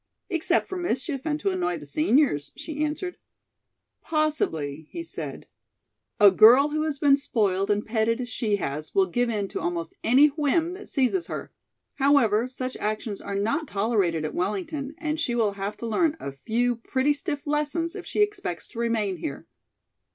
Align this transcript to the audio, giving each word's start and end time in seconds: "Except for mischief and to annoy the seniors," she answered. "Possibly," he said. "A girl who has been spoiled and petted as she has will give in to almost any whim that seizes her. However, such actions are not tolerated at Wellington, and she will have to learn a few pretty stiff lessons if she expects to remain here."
"Except 0.31 0.67
for 0.67 0.77
mischief 0.79 1.27
and 1.27 1.39
to 1.41 1.51
annoy 1.51 1.77
the 1.77 1.85
seniors," 1.85 2.51
she 2.55 2.83
answered. 2.83 3.17
"Possibly," 4.01 4.87
he 4.89 5.03
said. 5.03 5.45
"A 6.19 6.31
girl 6.31 6.69
who 6.69 6.81
has 6.85 6.97
been 6.97 7.15
spoiled 7.15 7.69
and 7.69 7.85
petted 7.85 8.19
as 8.19 8.27
she 8.27 8.55
has 8.55 8.95
will 8.95 9.05
give 9.05 9.29
in 9.29 9.47
to 9.49 9.59
almost 9.61 9.93
any 10.03 10.29
whim 10.29 10.73
that 10.73 10.89
seizes 10.89 11.27
her. 11.27 11.51
However, 11.97 12.47
such 12.47 12.75
actions 12.77 13.21
are 13.21 13.35
not 13.35 13.67
tolerated 13.67 14.25
at 14.25 14.33
Wellington, 14.33 14.95
and 14.97 15.19
she 15.19 15.35
will 15.35 15.51
have 15.51 15.77
to 15.77 15.85
learn 15.85 16.17
a 16.19 16.31
few 16.31 16.77
pretty 16.77 17.13
stiff 17.13 17.45
lessons 17.45 17.95
if 17.95 18.03
she 18.07 18.21
expects 18.21 18.67
to 18.69 18.79
remain 18.79 19.17
here." 19.17 19.45